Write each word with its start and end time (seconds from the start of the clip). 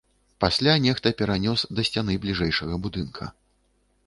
Пасля 0.43 0.73
нехта 0.85 1.11
перанёс 1.19 1.67
да 1.75 1.87
сцяны 1.91 2.19
бліжэйшага 2.25 2.81
будынка. 2.89 3.31